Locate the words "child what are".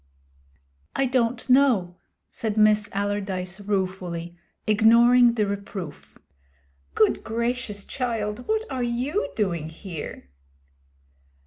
7.85-8.81